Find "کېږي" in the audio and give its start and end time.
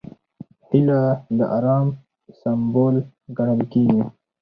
3.71-4.01